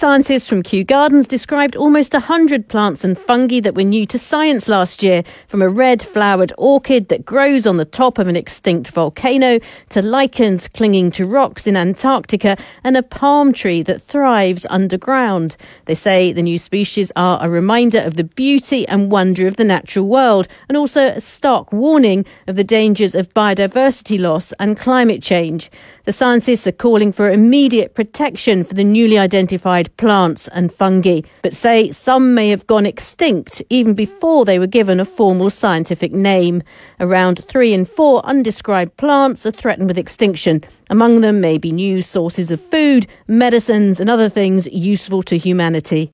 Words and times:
Scientists 0.00 0.48
from 0.48 0.62
Kew 0.62 0.82
Gardens 0.82 1.28
described 1.28 1.76
almost 1.76 2.14
100 2.14 2.68
plants 2.68 3.04
and 3.04 3.18
fungi 3.18 3.60
that 3.60 3.74
were 3.74 3.84
new 3.84 4.06
to 4.06 4.18
science 4.18 4.66
last 4.66 5.02
year, 5.02 5.22
from 5.46 5.60
a 5.60 5.68
red 5.68 6.00
flowered 6.00 6.54
orchid 6.56 7.10
that 7.10 7.26
grows 7.26 7.66
on 7.66 7.76
the 7.76 7.84
top 7.84 8.16
of 8.16 8.26
an 8.26 8.34
extinct 8.34 8.88
volcano 8.88 9.58
to 9.90 10.00
lichens 10.00 10.68
clinging 10.68 11.10
to 11.10 11.26
rocks 11.26 11.66
in 11.66 11.76
Antarctica 11.76 12.56
and 12.82 12.96
a 12.96 13.02
palm 13.02 13.52
tree 13.52 13.82
that 13.82 14.00
thrives 14.00 14.64
underground. 14.70 15.54
They 15.84 15.94
say 15.94 16.32
the 16.32 16.40
new 16.40 16.58
species 16.58 17.12
are 17.14 17.38
a 17.42 17.50
reminder 17.50 18.00
of 18.00 18.14
the 18.14 18.24
beauty 18.24 18.88
and 18.88 19.12
wonder 19.12 19.46
of 19.46 19.56
the 19.56 19.64
natural 19.64 20.08
world 20.08 20.48
and 20.70 20.78
also 20.78 21.08
a 21.08 21.20
stark 21.20 21.74
warning 21.74 22.24
of 22.46 22.56
the 22.56 22.64
dangers 22.64 23.14
of 23.14 23.34
biodiversity 23.34 24.18
loss 24.18 24.54
and 24.58 24.78
climate 24.78 25.22
change. 25.22 25.70
The 26.06 26.14
scientists 26.14 26.66
are 26.66 26.72
calling 26.72 27.12
for 27.12 27.30
immediate 27.30 27.94
protection 27.94 28.64
for 28.64 28.72
the 28.72 28.82
newly 28.82 29.18
identified 29.18 29.89
plants 29.96 30.48
and 30.48 30.72
fungi, 30.72 31.20
but 31.42 31.52
say 31.52 31.90
some 31.90 32.34
may 32.34 32.50
have 32.50 32.66
gone 32.66 32.86
extinct 32.86 33.62
even 33.70 33.94
before 33.94 34.44
they 34.44 34.58
were 34.58 34.66
given 34.66 35.00
a 35.00 35.04
formal 35.04 35.50
scientific 35.50 36.12
name. 36.12 36.62
Around 36.98 37.44
three 37.48 37.72
in 37.72 37.84
four 37.84 38.24
undescribed 38.24 38.96
plants 38.96 39.46
are 39.46 39.50
threatened 39.50 39.88
with 39.88 39.98
extinction. 39.98 40.62
Among 40.90 41.20
them 41.20 41.40
may 41.40 41.58
be 41.58 41.72
new 41.72 42.02
sources 42.02 42.50
of 42.50 42.60
food, 42.60 43.06
medicines, 43.28 44.00
and 44.00 44.10
other 44.10 44.28
things 44.28 44.66
useful 44.66 45.22
to 45.24 45.38
humanity. 45.38 46.12